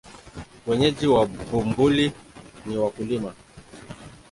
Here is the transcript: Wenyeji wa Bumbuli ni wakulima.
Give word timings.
Wenyeji 0.67 1.07
wa 1.07 1.23
Bumbuli 1.49 2.11
ni 2.65 2.77
wakulima. 2.77 3.33